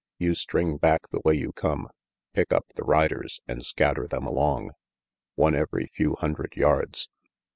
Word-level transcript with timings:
You 0.17 0.33
string 0.33 0.77
back 0.77 1.07
the 1.11 1.21
way 1.23 1.35
you 1.35 1.51
come, 1.51 1.87
pick 2.33 2.51
up 2.51 2.65
the 2.75 2.83
riders 2.83 3.39
and 3.47 3.63
scatter 3.63 4.07
them 4.07 4.25
along, 4.25 4.71
one 5.35 5.53
every 5.53 5.91
few 5.93 6.15
hundred 6.15 6.55
yards. 6.55 7.07